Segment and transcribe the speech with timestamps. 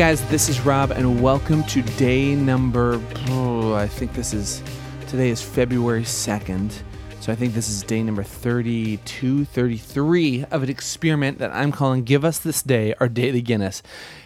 [0.00, 2.98] guys, this is Rob, and welcome to day number.
[3.28, 4.62] Oh, I think this is.
[5.08, 6.72] Today is February 2nd.
[7.20, 12.04] So I think this is day number 32, 33 of an experiment that I'm calling
[12.04, 13.82] Give Us This Day, our Daily Guinness.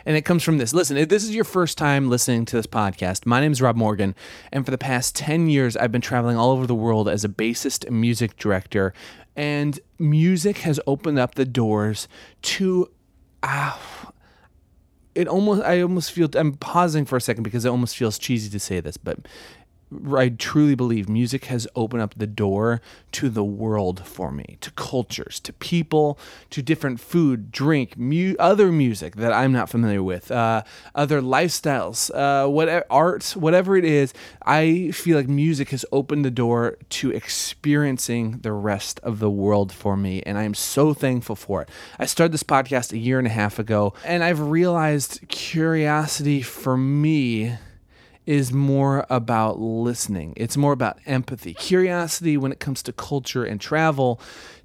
[0.06, 0.72] And it comes from this.
[0.72, 3.74] Listen, if this is your first time listening to this podcast, my name is Rob
[3.74, 4.14] Morgan.
[4.52, 7.28] And for the past 10 years, I've been traveling all over the world as a
[7.28, 8.94] bassist and music director.
[9.34, 12.06] And music has opened up the doors
[12.42, 12.92] to.
[13.42, 13.76] Uh,
[15.14, 18.50] it almost I almost feel I'm pausing for a second because it almost feels cheesy
[18.50, 19.18] to say this, but
[20.16, 22.80] I truly believe music has opened up the door
[23.12, 26.18] to the world for me, to cultures, to people,
[26.50, 30.62] to different food, drink, mu- other music that I'm not familiar with, uh,
[30.94, 34.12] other lifestyles, uh, whatever art, whatever it is.
[34.44, 39.72] I feel like music has opened the door to experiencing the rest of the world
[39.72, 41.68] for me, and I'm so thankful for it.
[41.98, 46.76] I started this podcast a year and a half ago, and I've realized curiosity for
[46.76, 47.56] me
[48.26, 50.32] is more about listening.
[50.36, 51.54] It's more about empathy.
[51.54, 54.20] Curiosity when it comes to culture and travel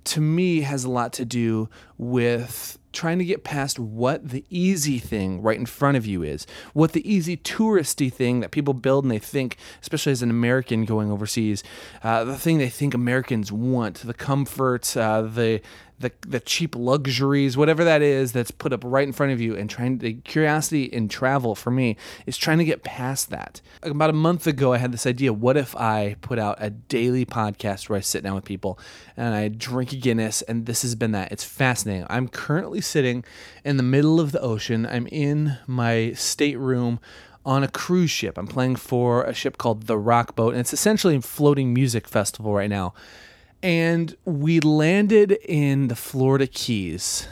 [0.05, 4.99] to me has a lot to do with trying to get past what the easy
[4.99, 9.03] thing right in front of you is, what the easy touristy thing that people build
[9.03, 11.63] and they think, especially as an American going overseas,
[12.03, 15.61] uh, the thing they think Americans want, the comfort, uh, the
[15.99, 19.55] the the cheap luxuries, whatever that is, that's put up right in front of you,
[19.55, 23.61] and trying the curiosity in travel for me is trying to get past that.
[23.83, 27.25] About a month ago, I had this idea: what if I put out a daily
[27.25, 28.79] podcast where I sit down with people
[29.17, 31.31] and I drink a Guinness, and this has been that.
[31.31, 32.07] It's fascinating.
[32.09, 33.23] I'm currently sitting
[33.63, 34.85] in the middle of the ocean.
[34.85, 36.99] I'm in my stateroom
[37.45, 38.37] on a cruise ship.
[38.37, 42.07] I'm playing for a ship called the Rock Boat, and it's essentially a floating music
[42.07, 42.93] festival right now
[43.61, 47.27] and we landed in the Florida Keys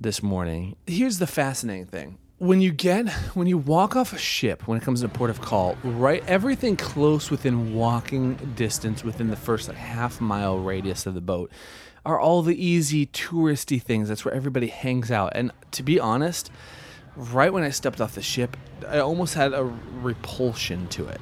[0.00, 0.76] this morning.
[0.86, 2.18] Here's the fascinating thing.
[2.38, 5.42] When you get when you walk off a ship when it comes to port of
[5.42, 11.14] call, right everything close within walking distance within the first like half mile radius of
[11.14, 11.52] the boat
[12.04, 14.08] are all the easy touristy things.
[14.08, 15.32] That's where everybody hangs out.
[15.34, 16.50] And to be honest,
[17.16, 18.56] right when I stepped off the ship,
[18.88, 21.20] I almost had a repulsion to it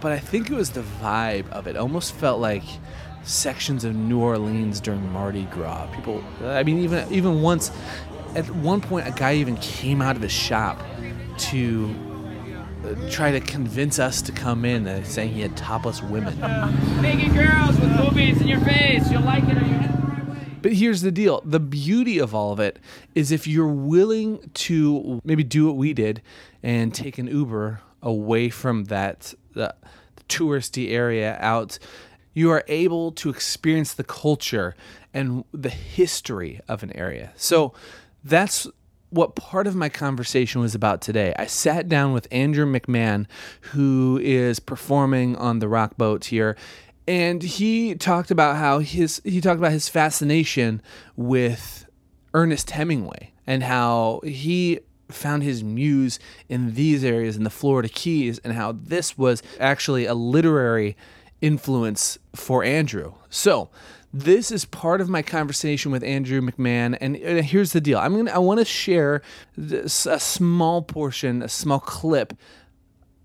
[0.00, 1.76] but I think it was the vibe of it.
[1.76, 2.62] Almost felt like
[3.22, 5.88] sections of New Orleans during Mardi Gras.
[5.94, 7.70] People, I mean, even even once,
[8.34, 10.80] at one point, a guy even came out of his shop
[11.38, 11.94] to
[13.10, 16.38] try to convince us to come in, uh, saying he had topless women.
[17.00, 19.10] Naked girls with boobies in your face.
[19.10, 19.78] You'll like it or you.
[20.62, 22.78] But here's the deal the beauty of all of it
[23.14, 26.22] is if you're willing to maybe do what we did
[26.62, 29.34] and take an Uber away from that
[30.28, 31.78] touristy area out,
[32.34, 34.74] you are able to experience the culture
[35.14, 37.32] and the history of an area.
[37.36, 37.72] So
[38.22, 38.66] that's
[39.10, 41.34] what part of my conversation was about today.
[41.38, 43.26] I sat down with Andrew McMahon,
[43.72, 46.56] who is performing on the rock boat here,
[47.06, 50.82] and he talked about how his he talked about his fascination
[51.16, 51.86] with
[52.34, 56.18] Ernest Hemingway and how he found his muse
[56.50, 60.96] in these areas in the Florida Keys and how this was actually a literary
[61.40, 63.14] influence for Andrew.
[63.30, 63.70] So,
[64.12, 67.98] this is part of my conversation with Andrew McMahon and here's the deal.
[67.98, 69.22] I'm to I want to share
[69.56, 72.34] this, a small portion, a small clip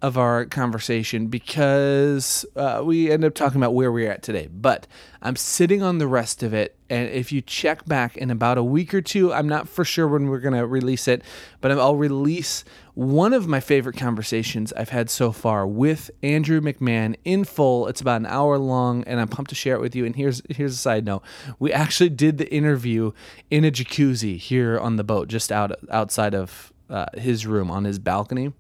[0.04, 4.50] of our conversation because uh, we end up talking about where we're at today.
[4.52, 4.86] But
[5.22, 6.76] I'm sitting on the rest of it.
[6.90, 10.06] And if you check back in about a week or two, I'm not for sure
[10.06, 11.24] when we're going to release it,
[11.62, 12.66] but I'll release
[12.96, 17.88] one of my favorite conversations I've had so far with Andrew McMahon in full.
[17.88, 20.06] It's about an hour long, and I'm pumped to share it with you.
[20.06, 21.24] And here's here's a side note:
[21.60, 23.14] we actually did the interview
[23.50, 27.86] in a jacuzzi here on the boat, just out outside of uh, his room on
[27.86, 28.52] his balcony.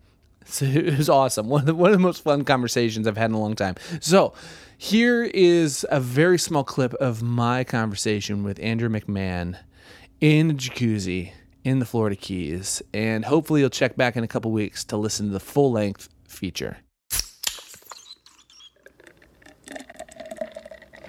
[0.53, 1.47] So it was awesome.
[1.47, 3.75] One of, the, one of the most fun conversations I've had in a long time.
[3.99, 4.33] So
[4.77, 9.57] here is a very small clip of my conversation with Andrew McMahon
[10.19, 11.31] in a jacuzzi
[11.63, 12.81] in the Florida Keys.
[12.93, 16.09] And hopefully you'll check back in a couple weeks to listen to the full length
[16.27, 16.77] feature.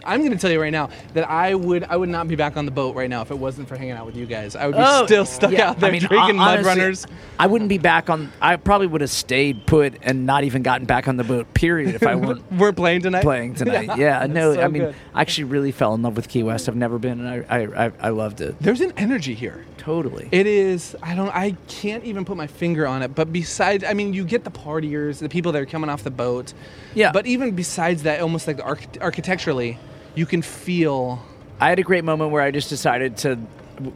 [0.07, 2.57] I'm going to tell you right now that I would I would not be back
[2.57, 4.55] on the boat right now if it wasn't for hanging out with you guys.
[4.57, 5.71] I would be Oh, still stuck yeah.
[5.71, 7.07] out there I mean, drinking hon- mud runners.
[7.39, 8.33] I wouldn't be back on.
[8.41, 11.53] I probably would have stayed put and not even gotten back on the boat.
[11.55, 11.95] Period.
[11.95, 13.23] If I weren't We're playing tonight.
[13.23, 13.97] playing tonight.
[13.99, 14.55] Yeah, no.
[14.55, 14.95] so I mean, good.
[15.15, 16.69] I actually really fell in love with Key West.
[16.69, 19.65] I've never been, and I I, I, I loved it There's an energy here.
[19.79, 20.29] totally.
[20.33, 20.97] It is.
[21.03, 21.29] I don't.
[21.35, 23.15] I can't even put my finger on it.
[23.15, 26.11] But besides, I mean, you get the partiers, the people that are coming off the
[26.11, 26.53] boat.
[26.95, 27.13] Yeah.
[27.13, 29.79] But even besides that, almost like the arch- architecturally,
[30.15, 31.23] you can feel.
[31.61, 33.39] I had a great moment where I just decided to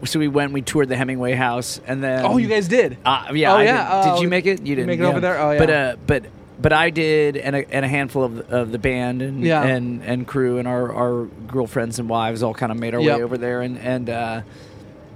[0.05, 2.99] so we went, we toured the Hemingway House, and then oh, you guys did.
[3.05, 4.03] uh, yeah, Oh, I yeah.
[4.03, 4.11] Did.
[4.11, 4.67] Oh, did you make it?
[4.67, 5.39] You didn't make it over there?
[5.39, 5.59] Oh, yeah.
[5.59, 6.25] But uh, but
[6.61, 9.63] but I did, and a, and a handful of, of the band and Yeah.
[9.63, 13.17] and and crew and our, our girlfriends and wives all kind of made our Yep.
[13.19, 14.41] way over there, and and uh,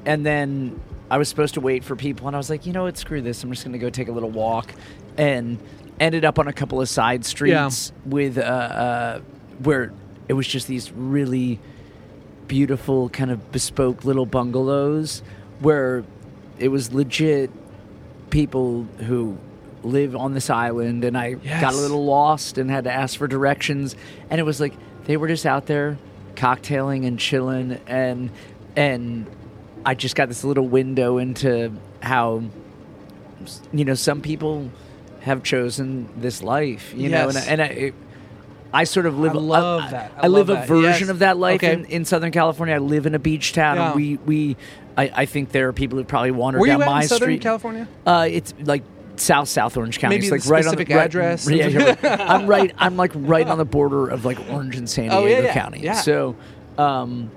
[0.07, 2.85] and then I was supposed to wait for people, and I was like, you know
[2.85, 4.73] what, screw this, I'm just going to go take a little walk,
[5.19, 5.59] and
[5.99, 9.21] ended up on a couple of side streets with uh, uh,
[9.65, 9.93] where
[10.29, 11.59] it was just these really
[12.49, 15.23] beautiful kind of bespoke little bungalows
[15.61, 16.05] where
[16.59, 17.51] it was legit
[18.31, 19.39] people who
[19.83, 23.27] live on this island and I got a little lost and had to ask for
[23.27, 23.97] directions.
[24.31, 24.75] And it was like
[25.05, 25.99] they were just out there
[26.35, 28.31] cocktailing and chilling and
[28.77, 29.27] and
[29.85, 32.43] I just got this little window into how
[33.73, 34.71] you know some people
[35.21, 37.95] have chosen this life you know and, and I, it,
[38.75, 40.13] I sort of live I love that.
[40.17, 41.09] I I, live love a version Yes.
[41.11, 41.73] of that life Okay.
[41.75, 42.75] in, in Southern California.
[42.75, 43.77] I live in a beach town.
[43.77, 43.95] Yeah.
[43.95, 44.57] We we
[44.97, 47.27] I, I think there are people who probably wander Were down you my in Southern
[47.27, 47.43] street.
[47.43, 47.87] California?
[48.07, 48.83] Uh, it's like
[49.17, 50.17] South South Orange County.
[50.17, 51.49] Maybe it's like right on the right- address?
[51.51, 52.05] Yeah, yeah, right.
[52.31, 52.73] I'm right.
[52.79, 55.53] I'm like right on the border of like Orange and San Oh, Diego yeah, yeah,
[55.55, 55.81] County.
[55.81, 55.93] yeah.
[55.95, 56.35] So,
[56.79, 57.31] um,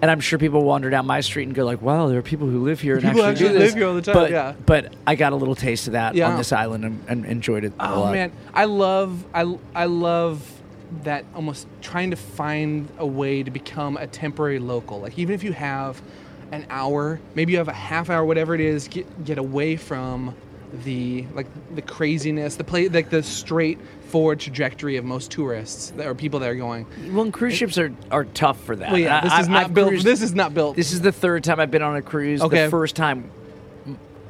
[0.00, 2.48] and I'm sure people wander down my street and go like, "Wow, there are people
[2.48, 4.30] who live here and People actually, actually do this." live here all the time, But
[4.32, 4.54] yeah.
[4.66, 6.28] but I got a little taste of that Yeah.
[6.28, 7.72] on this island and, and enjoyed it.
[7.78, 10.42] a Oh man, I love I I love
[11.04, 15.00] that almost trying to find a way to become a temporary local.
[15.00, 16.00] Like even if you have
[16.52, 20.34] an hour, maybe you have a half hour, whatever it is, get get away from
[20.84, 26.14] the like the craziness, the play like the straightforward trajectory of most tourists that or
[26.14, 26.86] people that are going.
[27.12, 28.90] Well, and cruise ships are, are tough for that.
[28.90, 29.88] Well, yeah, this I- is not I've built.
[29.88, 30.76] cruised- This is not built.
[30.76, 32.40] This is the third time I've been on a cruise.
[32.42, 32.64] Okay.
[32.64, 33.30] The first time,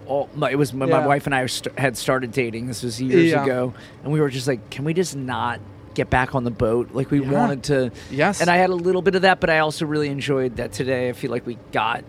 [0.07, 1.01] all, my, it was when Yeah.
[1.01, 2.67] my wife and I st- had started dating.
[2.67, 3.43] This was years Yeah.
[3.45, 3.73] ago,
[4.03, 5.61] and we were just like, "Can we just not
[5.95, 7.31] get back on the boat?" Like we Yeah.
[7.31, 7.91] wanted to.
[8.11, 8.41] Yes.
[8.41, 11.09] And I had a little bit of that, but I also really enjoyed that today.
[11.09, 12.05] I feel like we got.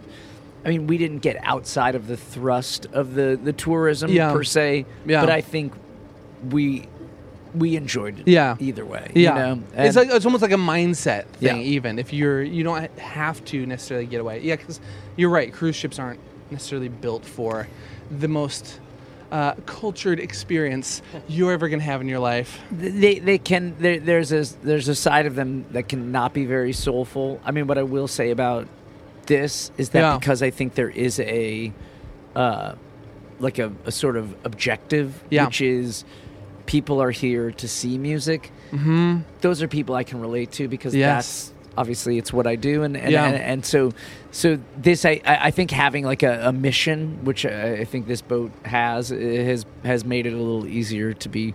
[0.66, 4.32] I mean, we didn't get outside of the thrust of the the tourism Yeah.
[4.32, 5.20] per se, Yeah.
[5.22, 5.74] but I think
[6.50, 6.88] we
[7.56, 8.28] we enjoyed it.
[8.28, 8.56] Yeah.
[8.60, 9.64] Either way, yeah, You know?
[9.78, 11.58] it's like it's almost like a mindset thing.
[11.58, 11.64] Yeah.
[11.64, 14.40] Even if you're you don't have to necessarily get away.
[14.42, 14.80] Yeah, because
[15.18, 15.54] you're right.
[15.54, 16.20] Cruise ships aren't
[16.50, 17.68] necessarily built for
[18.10, 18.80] the most
[19.34, 22.62] uh, cultured experience you're ever gonna have in your life.
[22.72, 26.72] they they can there's a there's a side of them that can not be very
[26.74, 27.40] soulful.
[27.44, 28.68] I mean, what I will say about
[29.26, 30.18] this is that Yeah.
[30.20, 31.74] because I think there is a
[32.36, 32.76] uh,
[33.40, 35.46] like a, a sort of objective, Yeah.
[35.46, 36.06] which is
[36.68, 38.52] people are here to see music.
[38.72, 39.18] Mm-hmm.
[39.42, 41.08] Those are people I can relate to because Yes.
[41.52, 43.26] that's obviously it's what I do, and and, Yeah.
[43.26, 43.92] and, and so
[44.32, 48.52] so this I I think having like a, a mission, which I think this boat
[48.66, 51.54] has, has has made it a little easier to be.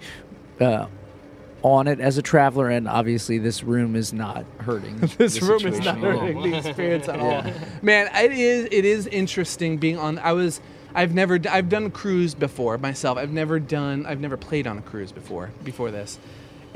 [0.60, 0.86] Uh,
[1.64, 4.96] on it as a traveler, and obviously this room is not hurting.
[5.18, 6.20] this room is not situation at all.
[6.20, 7.42] hurting the experience at all.
[7.82, 10.20] Man, it is it is interesting being on.
[10.20, 10.60] I was
[10.94, 13.18] I've never I've done a cruise before myself.
[13.18, 16.20] I've never done I've never played on a cruise before before this,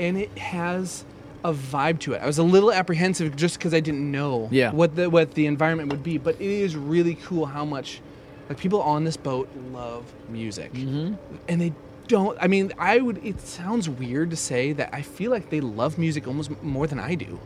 [0.01, 1.05] and it has
[1.45, 2.23] a vibe to it.
[2.23, 4.71] I was a little apprehensive just because I didn't know Yeah.
[4.73, 8.01] what the what the environment would be, but it is really cool how much
[8.49, 11.15] like people on this boat love music, Mm-hmm.
[11.49, 11.73] and they
[12.09, 12.37] don't.
[12.41, 13.25] I mean, I would.
[13.25, 16.99] It sounds weird to say that I feel like they love music almost more than
[17.01, 17.39] I do.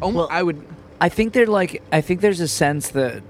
[0.00, 0.62] Almost, Well, I would.
[1.00, 3.22] I think they're like I think there's a sense that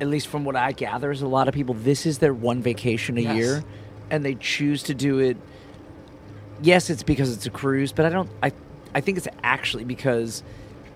[0.00, 2.60] at least from what I gather is a lot of people this is their one
[2.60, 3.36] vacation a Yes.
[3.36, 3.64] year
[4.10, 5.38] and they choose to do it
[6.62, 8.50] yes it's because it's a cruise but I don't I
[8.94, 10.42] I think it's actually because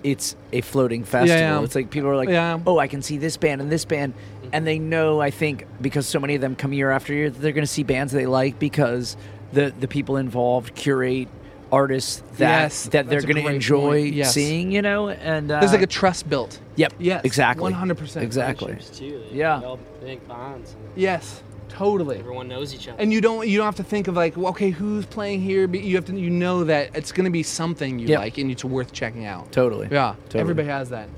[0.02, 1.36] it's a floating festival.
[1.36, 1.62] yeah.
[1.62, 2.58] It's like people are like, Yeah.
[2.66, 4.14] "Oh, I can see this band and this band,"
[4.52, 5.20] and they know.
[5.20, 7.72] I think because so many of them come year after year, that they're going to
[7.72, 9.16] see bands they like because
[9.52, 11.28] the the people involved curate
[11.72, 13.98] artists that Yes, that they're going to enjoy.
[13.98, 14.32] Yes.
[14.34, 14.72] seeing.
[14.72, 16.58] You know, and uh, There's like a trust built.
[16.76, 16.94] Yep.
[16.98, 17.72] Yes, Exactly.
[17.72, 18.22] 100%.
[18.22, 18.76] Exactly.
[18.92, 19.22] Too.
[19.30, 19.56] They Yeah.
[19.56, 20.72] develop big bonds.
[20.72, 22.18] And Yes, totally.
[22.18, 23.00] everyone knows each other.
[23.00, 25.66] And you don't you don't have to think of like, well, okay, who's playing here?
[25.68, 28.18] But you have to you know that it's going to be something you Yep.
[28.18, 29.50] like and it's worth checking out.
[29.52, 29.88] Totally.
[29.90, 30.40] Yeah, Totally.
[30.40, 31.08] everybody has that.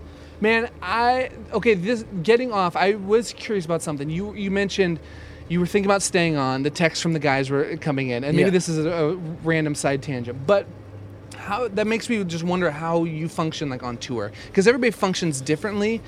[0.40, 1.74] Man, I okay.
[1.74, 2.76] This getting off.
[2.76, 4.10] I was curious about something.
[4.10, 4.98] You you mentioned
[5.48, 6.62] you were thinking about staying on.
[6.62, 8.50] The texts from the guys were coming in, and maybe Yeah.
[8.50, 10.66] this is a, a random side tangent, but
[11.36, 15.40] how that makes me just wonder how you function like on tour because everybody functions
[15.40, 16.00] differently.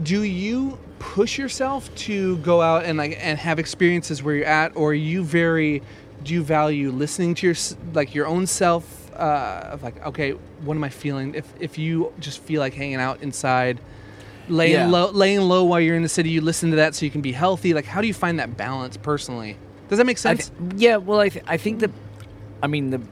[0.00, 4.76] Do you push yourself to go out and like and have experiences where you're at,
[4.76, 5.82] or are you very?
[6.22, 7.56] Do you value listening to your
[7.92, 9.00] like your own self?
[9.12, 10.30] Uh, of like, okay,
[10.64, 11.34] what am I feeling?
[11.34, 13.78] If if you just feel like hanging out inside,
[14.48, 14.86] laying Yeah.
[14.86, 17.20] low, laying low while you're in the city, you listen to that so you can
[17.20, 17.74] be healthy.
[17.74, 19.56] Like, how do you find that balance personally?
[19.90, 20.48] Does that make sense?
[20.48, 21.90] th- yeah, well, I, th- I think the,
[22.62, 23.02] I mean the,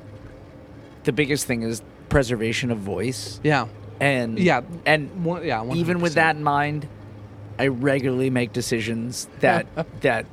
[1.05, 3.67] the biggest thing is preservation of voice, yeah,
[4.01, 5.59] and yeah, and one, yeah.
[5.61, 5.77] 100%.
[5.77, 6.89] even with that in mind,
[7.59, 9.67] I regularly make decisions that
[10.01, 10.27] that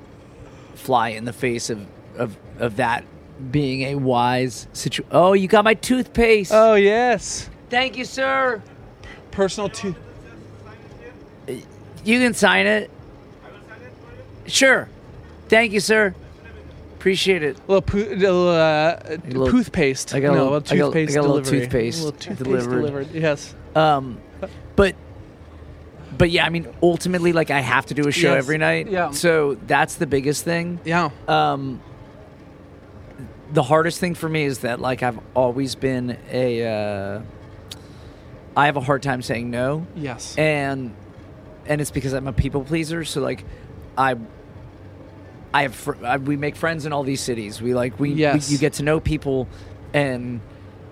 [0.75, 1.86] fly in the face of
[2.17, 3.03] of of that
[3.51, 5.12] being a wise situation.
[5.12, 6.51] Oh, you got my toothpaste.
[6.53, 8.62] Oh yes, Thank you, sir.
[9.31, 9.95] personal to.
[12.03, 12.89] You can sign it.
[14.45, 14.88] Sure.
[15.50, 16.15] Thank you, sir.
[16.97, 17.57] Appreciate it.
[17.67, 20.13] little, poo- little, uh, little- toothpaste.
[20.15, 21.59] I got a no, little- I got- I toothpaste got a little delivery.
[21.61, 22.75] toothpaste A little toothpaste delivered.
[22.75, 23.07] delivered.
[23.13, 23.55] Yes.
[23.75, 24.17] Um,
[24.75, 24.95] but
[26.17, 28.37] but yeah, I mean, ultimately, like I have to do a show Yes.
[28.39, 28.89] every night.
[28.89, 29.11] Yeah.
[29.11, 30.79] So that's the biggest thing.
[30.83, 31.09] Yeah.
[31.27, 31.79] Um,
[33.53, 36.65] the hardest thing for me is that like I've always been a.
[36.65, 37.21] Uh,
[38.55, 40.35] I have a hard time saying no, yes.
[40.37, 40.95] and
[41.67, 43.05] and it's because I'm a people pleaser.
[43.05, 43.43] So like,
[43.97, 44.15] I.
[45.57, 47.61] I have fr- I, we make friends in all these cities.
[47.61, 48.47] We like we, Yes.
[48.49, 49.47] we you get to know people,
[49.93, 50.39] and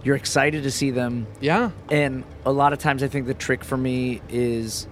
[0.03, 1.27] you're excited to see them.
[1.39, 1.69] yeah.
[1.91, 4.88] And a lot of times, I think the trick for me is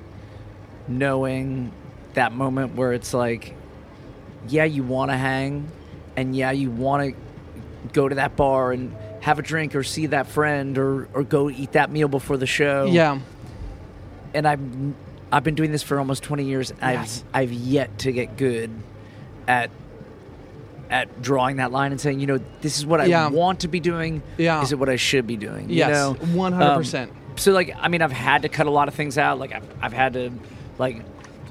[0.87, 1.71] knowing
[2.13, 3.55] that moment where it's like,
[4.47, 5.67] yeah, you want to hang,
[6.15, 10.07] and yeah, you want to go to that bar and have a drink or see
[10.07, 12.85] that friend or, or go eat that meal before the show.
[12.85, 13.19] Yeah.
[14.33, 14.59] And I've
[15.31, 16.73] I've been doing this for almost twenty years.
[16.81, 17.23] Yes.
[17.33, 18.69] I've I've yet to get good
[19.47, 19.69] at
[20.89, 23.29] at drawing that line and saying, you know, this is what I Yeah.
[23.29, 24.21] want to be doing.
[24.37, 24.61] Yeah.
[24.61, 25.69] Is it what I should be doing?
[25.69, 26.13] Yes.
[26.33, 27.11] One hundred Um, percent.
[27.35, 29.39] so like I mean I've had to cut a lot of things out.
[29.39, 30.31] Like I've I've had to
[30.77, 31.01] like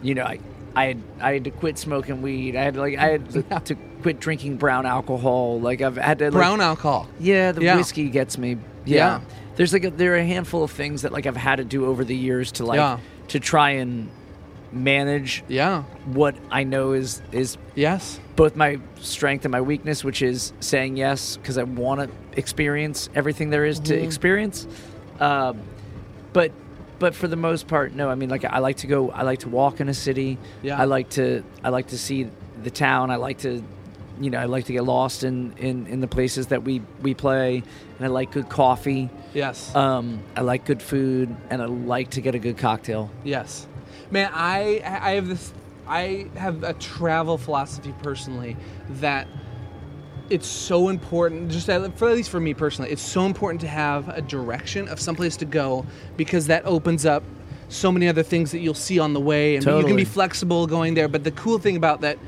[0.02, 0.38] you know I
[0.76, 2.56] I had I had to quit smoking weed.
[2.56, 5.60] I had to, like I had to quit drinking brown alcohol.
[5.60, 7.08] Like I've had to like, Brown alcohol.
[7.18, 7.76] Yeah, the Yeah.
[7.76, 8.58] whiskey gets me.
[8.84, 8.96] Yeah.
[8.96, 9.20] Yeah.
[9.56, 11.86] There's like a, there are a handful of things that like I've had to do
[11.86, 14.08] over the years to like to try and
[14.72, 15.82] manage Yeah.
[16.06, 18.18] what I know is is Yes.
[18.36, 23.08] both my strength and my weakness, which is saying yes because I want to experience
[23.14, 23.84] everything there is Mm-hmm.
[23.94, 24.66] to experience.
[25.20, 25.60] Um,
[26.32, 26.52] but
[26.98, 28.08] but for the most part, no.
[28.08, 29.10] I mean, like I like to go.
[29.10, 30.38] I like to walk in a city.
[30.62, 30.80] Yeah.
[30.80, 31.42] I like to.
[31.64, 32.30] I like to see
[32.62, 33.10] the town.
[33.10, 33.62] I like to.
[34.20, 37.12] You know, I like to get lost in, in, in the places that we, we
[37.14, 37.56] play,
[37.96, 39.08] and I like good coffee.
[39.34, 39.74] Yes.
[39.74, 43.10] Um, I like good food, and I like to get a good cocktail.
[43.24, 43.66] Yes,
[44.10, 44.30] man.
[44.32, 45.52] I I have this.
[45.86, 48.56] I have a travel philosophy personally
[49.00, 49.26] that
[50.30, 51.50] it's so important.
[51.50, 54.88] Just at, for at least for me personally, it's so important to have a direction
[54.88, 55.84] of someplace to go
[56.16, 57.22] because that opens up
[57.68, 60.66] so many other things that you'll see on the way, and you can be flexible
[60.66, 61.08] going there.
[61.08, 62.18] But the cool thing about that.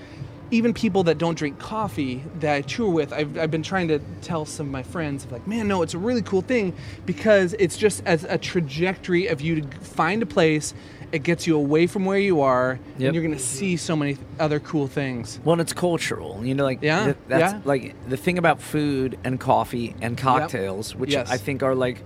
[0.50, 3.99] Even people that don't drink coffee that I tour with, I've, I've been trying to
[4.21, 6.75] tell some of my friends, like, man, no, it's a really cool thing
[7.06, 10.75] because it's just as a trajectory of you to find a place,
[11.12, 13.06] it gets you away from where you are, Yep.
[13.06, 15.38] and you're going to see so many other cool things.
[15.44, 16.40] Well, it's cultural.
[16.44, 17.61] You know, like Yeah, th- that's yeah.
[17.64, 21.30] like the thing about food and coffee and cocktails, which Yes.
[21.30, 22.02] I think are like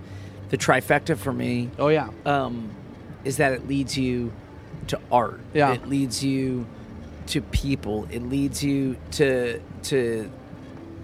[0.49, 2.09] the trifecta for me, Oh, yeah.
[2.25, 2.69] um,
[3.23, 4.31] is that it leads you
[4.87, 5.39] to art.
[5.53, 5.73] Yeah.
[5.73, 6.65] It leads you
[7.27, 8.07] to people.
[8.11, 10.29] It leads you to to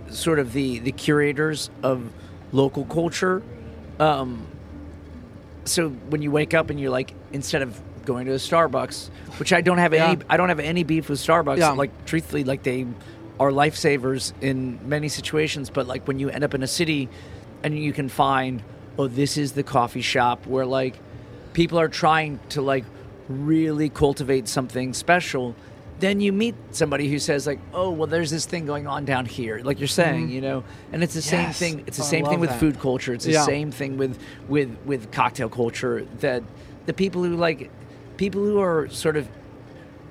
[0.09, 2.09] sort of the the curators of
[2.51, 3.41] local culture.
[3.99, 4.47] Um,
[5.65, 9.51] so when you wake up and you're like, instead of going to a Starbucks, which
[9.51, 11.57] I don't have any, I don't have any beef with Starbucks.
[11.57, 11.71] Yeah.
[11.71, 12.85] Like truthfully, like they
[13.39, 15.69] are lifesavers in many situations.
[15.69, 17.09] But like when you end up in a city
[17.63, 18.63] and you can find,
[18.97, 20.95] oh, this is the coffee shop where like
[21.53, 22.85] people are trying to like
[23.27, 25.55] really cultivate something special.
[25.99, 29.25] Then you meet somebody who says like, "Oh, well, there's this thing going on down
[29.25, 31.47] here," like you're saying, you know, and it's the same Mm-hmm.
[31.49, 31.59] Yes.
[31.59, 31.83] thing.
[31.87, 32.59] It's the Oh, same thing with that.
[32.59, 33.13] food culture.
[33.13, 33.45] It's the Yeah.
[33.45, 36.05] same thing with with with cocktail culture.
[36.19, 36.43] That
[36.85, 37.69] the people who like
[38.17, 39.27] people who are sort of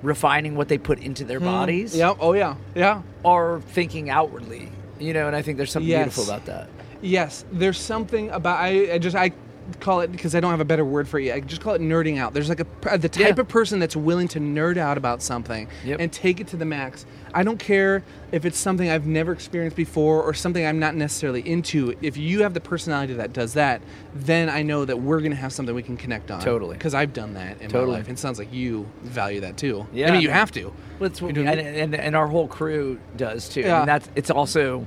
[0.01, 1.99] refining what they put into their bodies Hmm.
[1.99, 2.13] Yeah.
[2.19, 2.55] Oh, yeah.
[2.75, 3.01] Yeah.
[3.23, 4.71] are thinking outwardly.
[4.99, 6.03] You know, and I think there's something Yes.
[6.15, 6.69] beautiful about that.
[7.01, 9.31] Yes, there's something about I, I just I
[9.79, 11.33] call it because I don't have a better word for it.
[11.33, 12.33] I just call it nerding out.
[12.33, 13.41] There's like a uh, the type Yeah.
[13.41, 15.99] of person that's willing to nerd out about something Yep.
[15.99, 17.05] and take it to the max.
[17.33, 21.41] I don't care if it's something I've never experienced before or something I'm not necessarily
[21.41, 21.95] into.
[22.01, 23.81] If you have the personality that does that,
[24.13, 26.39] then I know that we're gonna have something we can connect on.
[26.41, 26.77] Totally.
[26.77, 27.91] Because I've done that in Totally.
[27.93, 28.09] my life.
[28.09, 29.85] It sounds like you value that too.
[29.93, 30.07] Yeah.
[30.09, 30.71] I mean, you have to.
[30.99, 33.61] Well, it's what You and, and, and our whole crew does too.
[33.61, 33.79] Yeah.
[33.81, 34.85] And that's it's also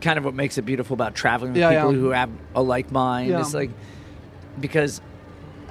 [0.00, 1.98] kind of what makes it beautiful about traveling with Yeah, people yeah.
[2.00, 3.30] who have a like mind.
[3.30, 3.40] Yeah.
[3.40, 3.70] It's like
[4.58, 5.00] because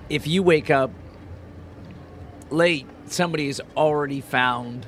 [0.09, 0.91] if you wake up
[2.49, 4.85] late, somebody has already found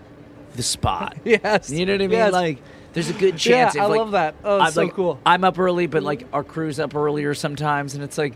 [0.56, 1.18] the spot.
[1.26, 1.70] Yes.
[1.70, 2.18] You know what I mean?
[2.18, 2.34] Yes.
[2.34, 2.60] Like
[2.94, 3.76] there's a good Yeah, chance.
[3.76, 4.36] if, I like, love that.
[4.44, 5.20] Oh, it's I'm, so like, cool.
[5.26, 8.34] I'm up early, but like our crew's up earlier sometimes, and it's like,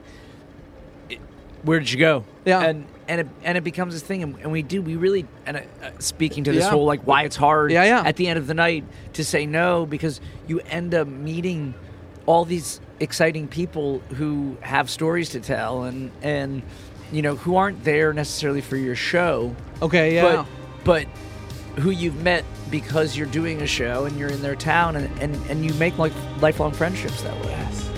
[1.66, 2.24] where did you go?
[2.46, 2.62] Yeah.
[2.62, 5.58] and and it, and it becomes this thing, and, and we do we really and
[5.58, 6.72] uh, uh, speaking to this Yeah.
[6.72, 7.72] whole like why it's hard.
[7.72, 8.04] Yeah, yeah.
[8.06, 11.74] At the end of the night to say no because you end up meeting
[12.26, 16.64] all these exciting people who have stories to tell and and
[17.12, 20.46] you know who aren't there necessarily for your show Okay, yeah.
[20.84, 21.06] but
[21.76, 25.20] but who you've met because you're doing a show and you're in their town and,
[25.22, 27.52] and, and you make like lifelong friendships that way.
[27.52, 27.90] yes.
[27.90, 27.95] Man,